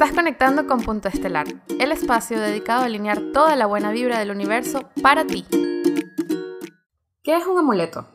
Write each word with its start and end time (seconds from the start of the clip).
Estás 0.00 0.16
conectando 0.16 0.66
con 0.66 0.80
Punto 0.80 1.08
Estelar, 1.08 1.46
el 1.78 1.92
espacio 1.92 2.40
dedicado 2.40 2.80
a 2.80 2.84
alinear 2.86 3.20
toda 3.34 3.54
la 3.54 3.66
buena 3.66 3.90
vibra 3.90 4.18
del 4.18 4.30
universo 4.30 4.80
para 5.02 5.26
ti. 5.26 5.44
¿Qué 7.22 7.36
es 7.36 7.46
un 7.46 7.58
amuleto? 7.58 8.06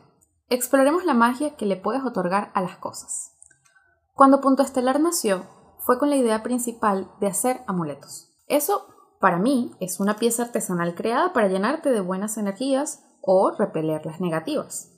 Exploremos 0.50 1.06
la 1.06 1.14
magia 1.14 1.56
que 1.56 1.68
le 1.68 1.76
puedes 1.76 2.04
otorgar 2.04 2.50
a 2.56 2.62
las 2.64 2.78
cosas. 2.78 3.38
Cuando 4.16 4.42
Punto 4.42 4.64
Estelar 4.64 5.00
nació, 5.00 5.46
fue 5.78 6.00
con 6.00 6.10
la 6.10 6.16
idea 6.16 6.42
principal 6.42 7.12
de 7.20 7.28
hacer 7.28 7.62
amuletos. 7.68 8.34
Eso, 8.48 8.88
para 9.20 9.38
mí, 9.38 9.76
es 9.80 10.00
una 10.00 10.16
pieza 10.16 10.42
artesanal 10.42 10.96
creada 10.96 11.34
para 11.34 11.50
llenarte 11.50 11.92
de 11.92 12.02
buenas 12.02 12.40
energías 12.40 13.06
o 13.22 13.52
repeler 13.52 14.08
las 14.08 14.20
negativas. 14.20 14.92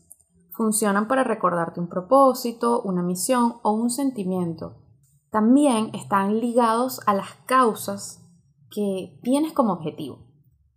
Funcionan 0.53 1.09
para 1.09 1.25
recordarte 1.25 1.81
un 1.81 1.89
propósito, 1.89 2.81
una 2.81 3.03
misión 3.03 3.57
o 3.61 3.71
un 3.73 3.89
sentimiento. 3.89 4.86
También 5.31 5.91
están 5.93 6.39
ligados 6.39 7.01
a 7.05 7.13
las 7.13 7.33
causas 7.45 8.23
que 8.69 9.19
tienes 9.23 9.53
como 9.53 9.73
objetivo, 9.73 10.19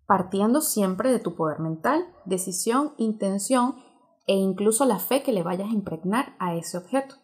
partiendo 0.06 0.60
siempre 0.60 1.12
de 1.12 1.18
tu 1.18 1.34
poder 1.34 1.60
mental, 1.60 2.06
decisión, 2.24 2.94
intención 2.96 3.76
e 4.26 4.34
incluso 4.34 4.84
la 4.84 4.98
fe 4.98 5.22
que 5.22 5.32
le 5.32 5.42
vayas 5.42 5.70
a 5.70 5.74
impregnar 5.74 6.36
a 6.38 6.54
ese 6.54 6.78
objeto. 6.78 7.16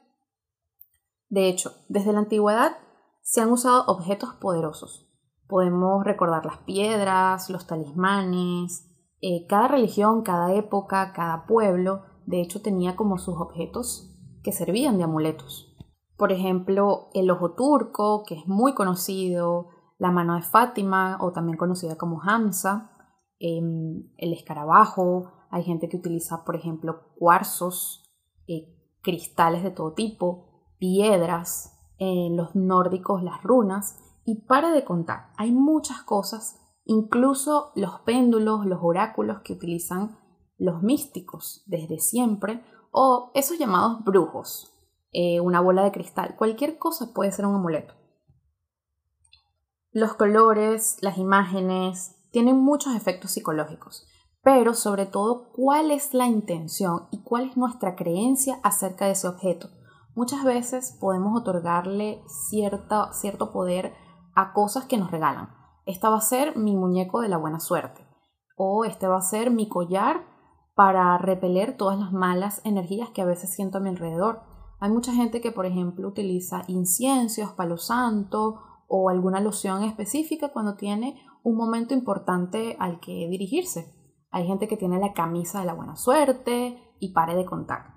De 1.28 1.48
hecho, 1.48 1.72
desde 1.88 2.12
la 2.12 2.20
antigüedad 2.20 2.78
se 3.22 3.40
han 3.40 3.50
usado 3.50 3.84
objetos 3.86 4.34
poderosos. 4.34 5.08
Podemos 5.48 6.04
recordar 6.04 6.46
las 6.46 6.58
piedras, 6.58 7.50
los 7.50 7.66
talismanes, 7.66 8.88
eh, 9.20 9.46
cada 9.48 9.68
religión, 9.68 10.22
cada 10.22 10.54
época, 10.54 11.12
cada 11.12 11.46
pueblo 11.46 12.02
de 12.26 12.40
hecho 12.40 12.60
tenía 12.60 12.96
como 12.96 13.18
sus 13.18 13.36
objetos 13.40 14.12
que 14.42 14.52
servían 14.52 14.98
de 14.98 15.04
amuletos. 15.04 15.75
Por 16.16 16.32
ejemplo, 16.32 17.08
el 17.12 17.30
ojo 17.30 17.52
turco, 17.52 18.24
que 18.26 18.36
es 18.36 18.46
muy 18.46 18.74
conocido, 18.74 19.68
la 19.98 20.10
mano 20.10 20.34
de 20.36 20.42
Fátima, 20.42 21.18
o 21.20 21.32
también 21.32 21.58
conocida 21.58 21.96
como 21.96 22.22
Hamza, 22.22 22.90
em, 23.38 24.10
el 24.16 24.32
escarabajo, 24.32 25.32
hay 25.50 25.62
gente 25.62 25.88
que 25.88 25.96
utiliza, 25.96 26.44
por 26.44 26.56
ejemplo, 26.56 27.12
cuarzos, 27.18 28.10
eh, 28.46 28.74
cristales 29.02 29.62
de 29.62 29.70
todo 29.70 29.92
tipo, 29.92 30.46
piedras, 30.78 31.72
en 31.98 32.36
los 32.36 32.54
nórdicos 32.54 33.22
las 33.22 33.42
runas, 33.42 33.98
y 34.24 34.42
para 34.46 34.70
de 34.70 34.84
contar, 34.84 35.30
hay 35.36 35.52
muchas 35.52 36.02
cosas, 36.02 36.60
incluso 36.84 37.72
los 37.74 38.00
péndulos, 38.00 38.66
los 38.66 38.80
oráculos 38.82 39.40
que 39.42 39.52
utilizan 39.52 40.18
los 40.58 40.82
místicos 40.82 41.62
desde 41.66 41.98
siempre, 41.98 42.62
o 42.90 43.30
esos 43.34 43.58
llamados 43.58 44.02
brujos, 44.04 44.75
eh, 45.18 45.40
una 45.40 45.60
bola 45.60 45.82
de 45.82 45.92
cristal, 45.92 46.36
cualquier 46.36 46.76
cosa 46.76 47.14
puede 47.14 47.32
ser 47.32 47.46
un 47.46 47.54
amuleto. 47.54 47.94
Los 49.90 50.12
colores, 50.12 50.98
las 51.00 51.16
imágenes, 51.16 52.16
tienen 52.32 52.58
muchos 52.58 52.94
efectos 52.94 53.30
psicológicos, 53.30 54.06
pero 54.42 54.74
sobre 54.74 55.06
todo 55.06 55.50
cuál 55.54 55.90
es 55.90 56.12
la 56.12 56.26
intención 56.26 57.08
y 57.10 57.22
cuál 57.22 57.48
es 57.48 57.56
nuestra 57.56 57.96
creencia 57.96 58.60
acerca 58.62 59.06
de 59.06 59.12
ese 59.12 59.26
objeto. 59.26 59.70
Muchas 60.14 60.44
veces 60.44 60.98
podemos 61.00 61.40
otorgarle 61.40 62.22
cierto 62.28 63.52
poder 63.52 63.94
a 64.34 64.52
cosas 64.52 64.84
que 64.84 64.98
nos 64.98 65.10
regalan. 65.10 65.48
Esta 65.86 66.10
va 66.10 66.18
a 66.18 66.20
ser 66.20 66.58
mi 66.58 66.76
muñeco 66.76 67.22
de 67.22 67.28
la 67.28 67.38
buena 67.38 67.60
suerte 67.60 68.06
o 68.56 68.84
este 68.84 69.06
va 69.06 69.16
a 69.16 69.22
ser 69.22 69.50
mi 69.50 69.68
collar 69.68 70.24
para 70.74 71.16
repeler 71.18 71.76
todas 71.76 71.98
las 71.98 72.12
malas 72.12 72.60
energías 72.64 73.10
que 73.10 73.22
a 73.22 73.26
veces 73.26 73.54
siento 73.54 73.78
a 73.78 73.80
mi 73.80 73.90
alrededor. 73.90 74.55
Hay 74.78 74.90
mucha 74.90 75.12
gente 75.12 75.40
que, 75.40 75.52
por 75.52 75.66
ejemplo, 75.66 76.08
utiliza 76.08 76.64
inciensos, 76.68 77.52
palo 77.52 77.78
santo 77.78 78.60
o 78.88 79.08
alguna 79.08 79.40
loción 79.40 79.82
específica 79.82 80.52
cuando 80.52 80.76
tiene 80.76 81.20
un 81.42 81.56
momento 81.56 81.94
importante 81.94 82.76
al 82.78 83.00
que 83.00 83.28
dirigirse. 83.28 83.94
Hay 84.30 84.46
gente 84.46 84.68
que 84.68 84.76
tiene 84.76 84.98
la 84.98 85.12
camisa 85.12 85.60
de 85.60 85.66
la 85.66 85.74
buena 85.74 85.96
suerte 85.96 86.78
y 87.00 87.12
pare 87.12 87.34
de 87.34 87.46
contar. 87.46 87.94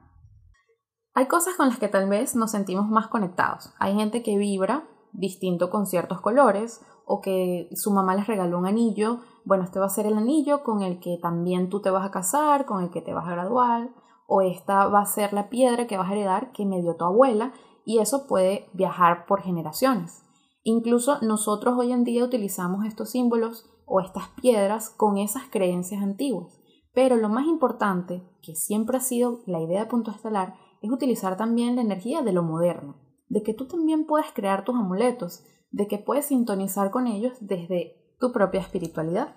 Hay 1.14 1.28
cosas 1.28 1.56
con 1.56 1.68
las 1.68 1.80
que 1.80 1.90
tal 1.90 2.08
vez 2.08 2.36
nos 2.36 2.52
sentimos 2.52 2.88
más 2.88 3.08
conectados. 3.08 3.74
Hay 3.80 3.96
gente 3.96 4.24
que 4.24 4.38
vibra 4.38 4.88
distinto 5.12 5.70
con 5.70 5.86
ciertos 5.86 6.22
colores 6.22 6.82
o 7.06 7.20
que 7.22 7.70
su 7.74 7.92
mamá 7.92 8.16
les 8.16 8.28
regaló 8.28 8.58
un 8.58 8.68
anillo 8.68 9.20
bueno, 9.50 9.64
este 9.64 9.80
va 9.80 9.88
a 9.88 9.90
ser 9.90 10.06
el 10.06 10.16
anillo 10.16 10.62
con 10.62 10.84
el 10.84 11.00
que 11.00 11.18
también 11.22 11.70
tú 11.70 11.82
te 11.82 11.90
vas 11.90 12.06
a 12.06 12.12
casar, 12.12 12.68
con 12.68 12.84
el 12.84 12.92
que 12.92 13.02
te 13.02 13.16
vas 13.16 13.28
a 13.28 13.32
graduar, 13.32 13.90
o 14.30 14.42
esta 14.42 14.88
va 14.88 15.02
a 15.02 15.06
ser 15.06 15.34
la 15.34 15.50
piedra 15.50 15.88
que 15.88 15.98
vas 15.98 16.10
a 16.10 16.14
heredar 16.14 16.52
que 16.52 16.66
me 16.66 16.82
dio 16.82 16.96
tu 16.96 17.04
abuela, 17.04 17.52
y 17.84 17.98
eso 17.98 18.28
puede 18.28 18.70
viajar 18.74 19.26
por 19.26 19.42
generaciones. 19.42 20.24
Incluso 20.62 21.20
nosotros 21.22 21.76
hoy 21.78 21.92
en 21.92 22.04
día 22.04 22.24
utilizamos 22.24 22.86
estos 22.86 23.10
símbolos 23.10 23.68
o 23.88 24.02
estas 24.02 24.30
piedras 24.40 24.92
con 24.92 25.18
esas 25.18 25.44
creencias 25.50 26.04
antiguas. 26.04 26.62
Pero 26.94 27.16
lo 27.16 27.28
más 27.28 27.48
importante, 27.48 28.24
que 28.44 28.54
siempre 28.54 28.98
ha 28.98 29.02
sido 29.02 29.40
la 29.48 29.62
idea 29.62 29.80
de 29.82 29.90
punto 29.90 30.12
estelar, 30.12 30.54
es 30.84 30.92
utilizar 30.92 31.36
también 31.36 31.76
la 31.76 31.82
energía 31.82 32.22
de 32.22 32.32
lo 32.32 32.44
moderno, 32.44 32.98
de 33.30 33.42
que 33.42 33.56
tú 33.56 33.68
también 33.68 34.06
puedes 34.06 34.32
crear 34.32 34.64
tus 34.64 34.76
amuletos, 34.76 35.44
de 35.72 35.88
que 35.88 35.98
puedes 35.98 36.28
sintonizar 36.28 36.92
con 36.92 37.08
ellos 37.08 37.34
desde 37.42 37.96
tu 38.20 38.32
propia 38.32 38.62
espiritualidad. 38.62 39.36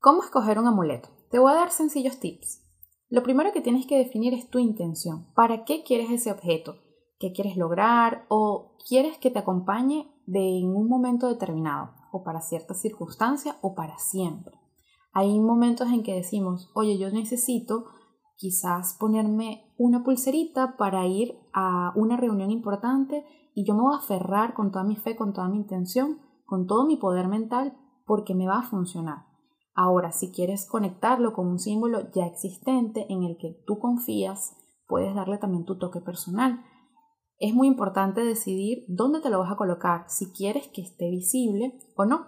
¿Cómo 0.00 0.22
escoger 0.22 0.58
un 0.58 0.66
amuleto? 0.66 1.10
Te 1.30 1.38
voy 1.38 1.52
a 1.52 1.56
dar 1.56 1.70
sencillos 1.70 2.20
tips. 2.20 2.63
Lo 3.14 3.22
primero 3.22 3.52
que 3.52 3.60
tienes 3.60 3.86
que 3.86 3.96
definir 3.96 4.34
es 4.34 4.50
tu 4.50 4.58
intención. 4.58 5.28
¿Para 5.36 5.64
qué 5.64 5.84
quieres 5.84 6.10
ese 6.10 6.32
objeto? 6.32 6.78
¿Qué 7.20 7.32
quieres 7.32 7.56
lograr? 7.56 8.26
¿O 8.28 8.72
quieres 8.88 9.18
que 9.18 9.30
te 9.30 9.38
acompañe 9.38 10.10
de 10.26 10.58
en 10.58 10.74
un 10.74 10.88
momento 10.88 11.28
determinado? 11.28 11.92
¿O 12.10 12.24
para 12.24 12.40
cierta 12.40 12.74
circunstancia? 12.74 13.56
¿O 13.60 13.76
para 13.76 13.98
siempre? 13.98 14.58
Hay 15.12 15.38
momentos 15.38 15.92
en 15.92 16.02
que 16.02 16.12
decimos, 16.12 16.72
oye, 16.74 16.98
yo 16.98 17.08
necesito 17.12 17.84
quizás 18.36 18.96
ponerme 18.98 19.72
una 19.78 20.02
pulserita 20.02 20.76
para 20.76 21.06
ir 21.06 21.38
a 21.52 21.92
una 21.94 22.16
reunión 22.16 22.50
importante 22.50 23.24
y 23.54 23.64
yo 23.64 23.76
me 23.76 23.82
voy 23.82 23.94
a 23.94 23.98
aferrar 23.98 24.54
con 24.54 24.72
toda 24.72 24.82
mi 24.82 24.96
fe, 24.96 25.14
con 25.14 25.32
toda 25.32 25.48
mi 25.48 25.58
intención, 25.58 26.18
con 26.46 26.66
todo 26.66 26.84
mi 26.84 26.96
poder 26.96 27.28
mental 27.28 27.78
porque 28.06 28.34
me 28.34 28.48
va 28.48 28.58
a 28.58 28.68
funcionar. 28.68 29.33
Ahora, 29.74 30.12
si 30.12 30.30
quieres 30.30 30.66
conectarlo 30.66 31.32
con 31.32 31.48
un 31.48 31.58
símbolo 31.58 32.10
ya 32.12 32.26
existente 32.26 33.06
en 33.08 33.24
el 33.24 33.36
que 33.36 33.60
tú 33.66 33.78
confías, 33.78 34.56
puedes 34.86 35.14
darle 35.14 35.38
también 35.38 35.64
tu 35.64 35.78
toque 35.78 36.00
personal. 36.00 36.62
Es 37.38 37.52
muy 37.52 37.66
importante 37.66 38.24
decidir 38.24 38.84
dónde 38.86 39.20
te 39.20 39.30
lo 39.30 39.40
vas 39.40 39.50
a 39.50 39.56
colocar, 39.56 40.04
si 40.08 40.32
quieres 40.32 40.68
que 40.68 40.82
esté 40.82 41.10
visible 41.10 41.78
o 41.96 42.04
no. 42.04 42.26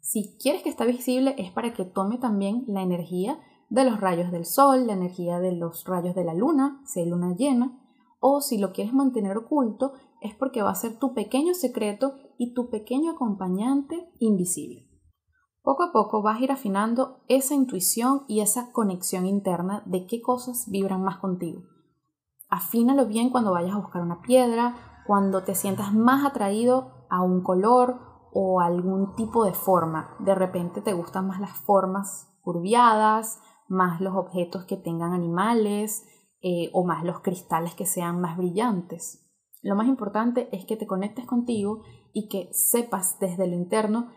Si 0.00 0.36
quieres 0.38 0.62
que 0.62 0.68
esté 0.68 0.86
visible 0.86 1.36
es 1.38 1.52
para 1.52 1.72
que 1.72 1.84
tome 1.84 2.18
también 2.18 2.64
la 2.66 2.82
energía 2.82 3.38
de 3.70 3.84
los 3.84 4.00
rayos 4.00 4.32
del 4.32 4.44
sol, 4.44 4.86
la 4.86 4.92
energía 4.92 5.38
de 5.38 5.52
los 5.52 5.84
rayos 5.84 6.14
de 6.14 6.24
la 6.24 6.34
luna, 6.34 6.82
si 6.84 7.00
hay 7.00 7.08
luna 7.08 7.34
llena, 7.36 7.80
o 8.18 8.40
si 8.40 8.58
lo 8.58 8.72
quieres 8.72 8.92
mantener 8.92 9.36
oculto 9.36 9.92
es 10.20 10.34
porque 10.34 10.62
va 10.62 10.70
a 10.70 10.74
ser 10.74 10.98
tu 10.98 11.14
pequeño 11.14 11.54
secreto 11.54 12.14
y 12.38 12.54
tu 12.54 12.70
pequeño 12.70 13.12
acompañante 13.12 14.10
invisible. 14.18 14.85
Poco 15.66 15.82
a 15.82 15.90
poco 15.90 16.22
vas 16.22 16.38
a 16.38 16.44
ir 16.44 16.52
afinando 16.52 17.24
esa 17.26 17.52
intuición 17.52 18.22
y 18.28 18.38
esa 18.38 18.70
conexión 18.70 19.26
interna 19.26 19.82
de 19.84 20.06
qué 20.06 20.22
cosas 20.22 20.70
vibran 20.70 21.02
más 21.02 21.18
contigo. 21.18 21.62
Afínalo 22.48 23.06
bien 23.06 23.30
cuando 23.30 23.50
vayas 23.50 23.74
a 23.74 23.78
buscar 23.78 24.00
una 24.00 24.22
piedra, 24.22 24.76
cuando 25.08 25.42
te 25.42 25.56
sientas 25.56 25.92
más 25.92 26.24
atraído 26.24 27.06
a 27.10 27.20
un 27.20 27.42
color 27.42 27.98
o 28.32 28.60
algún 28.60 29.16
tipo 29.16 29.44
de 29.44 29.54
forma. 29.54 30.14
De 30.20 30.36
repente 30.36 30.82
te 30.82 30.92
gustan 30.92 31.26
más 31.26 31.40
las 31.40 31.56
formas 31.56 32.28
curviadas, 32.42 33.40
más 33.66 34.00
los 34.00 34.14
objetos 34.14 34.66
que 34.66 34.76
tengan 34.76 35.14
animales 35.14 36.06
eh, 36.42 36.70
o 36.74 36.84
más 36.84 37.02
los 37.02 37.22
cristales 37.22 37.74
que 37.74 37.86
sean 37.86 38.20
más 38.20 38.36
brillantes. 38.36 39.28
Lo 39.62 39.74
más 39.74 39.88
importante 39.88 40.48
es 40.52 40.64
que 40.64 40.76
te 40.76 40.86
conectes 40.86 41.26
contigo 41.26 41.82
y 42.12 42.28
que 42.28 42.50
sepas 42.52 43.18
desde 43.18 43.48
lo 43.48 43.56
interno 43.56 44.12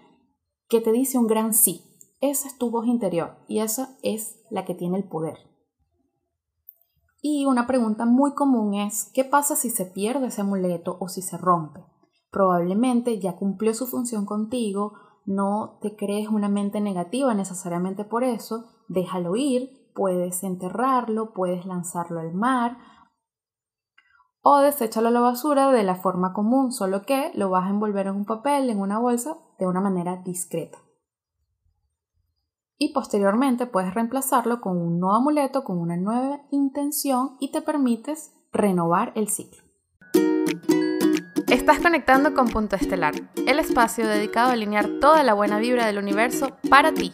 que 0.69 0.81
te 0.81 0.91
dice 0.91 1.17
un 1.17 1.27
gran 1.27 1.53
sí. 1.53 1.83
Esa 2.21 2.47
es 2.47 2.57
tu 2.57 2.69
voz 2.69 2.85
interior 2.85 3.37
y 3.47 3.59
esa 3.59 3.97
es 4.03 4.39
la 4.49 4.65
que 4.65 4.75
tiene 4.75 4.97
el 4.97 5.03
poder. 5.03 5.37
Y 7.21 7.45
una 7.45 7.67
pregunta 7.67 8.05
muy 8.05 8.33
común 8.33 8.75
es, 8.75 9.11
¿qué 9.13 9.25
pasa 9.25 9.55
si 9.55 9.69
se 9.69 9.85
pierde 9.85 10.27
ese 10.27 10.41
amuleto 10.41 10.97
o 10.99 11.09
si 11.09 11.21
se 11.21 11.37
rompe? 11.37 11.83
Probablemente 12.31 13.19
ya 13.19 13.35
cumplió 13.35 13.73
su 13.73 13.87
función 13.87 14.25
contigo, 14.25 14.93
no 15.25 15.79
te 15.81 15.95
crees 15.95 16.29
una 16.29 16.49
mente 16.49 16.79
negativa 16.79 17.33
necesariamente 17.33 18.05
por 18.05 18.23
eso, 18.23 18.65
déjalo 18.87 19.35
ir, 19.35 19.91
puedes 19.95 20.43
enterrarlo, 20.43 21.33
puedes 21.33 21.65
lanzarlo 21.65 22.19
al 22.19 22.33
mar 22.33 22.77
o 24.41 24.59
deséchalo 24.59 25.09
a 25.09 25.11
la 25.11 25.19
basura 25.19 25.71
de 25.71 25.83
la 25.83 25.95
forma 25.95 26.33
común, 26.33 26.71
solo 26.71 27.03
que 27.03 27.31
lo 27.35 27.49
vas 27.49 27.65
a 27.65 27.69
envolver 27.69 28.07
en 28.07 28.15
un 28.15 28.25
papel, 28.25 28.69
en 28.69 28.79
una 28.79 28.99
bolsa, 28.99 29.37
de 29.57 29.67
una 29.67 29.81
manera 29.81 30.17
discreta. 30.17 30.77
Y 32.77 32.93
posteriormente 32.93 33.65
puedes 33.65 33.93
reemplazarlo 33.93 34.61
con 34.61 34.77
un 34.77 34.99
nuevo 34.99 35.15
amuleto, 35.15 35.65
con 35.65 35.77
una 35.77 35.97
nueva 35.97 36.41
intención 36.51 37.35
y 37.39 37.51
te 37.51 37.61
permites 37.61 38.33
renovar 38.53 39.11
el 39.15 39.27
ciclo. 39.27 39.63
Estás 41.47 41.79
conectando 41.79 42.33
con 42.33 42.47
Punto 42.47 42.75
Estelar, 42.75 43.15
el 43.45 43.59
espacio 43.59 44.07
dedicado 44.07 44.49
a 44.49 44.53
alinear 44.53 44.87
toda 45.01 45.23
la 45.23 45.33
buena 45.33 45.59
vibra 45.59 45.87
del 45.87 45.97
universo 45.97 46.57
para 46.69 46.93
ti. 46.93 47.11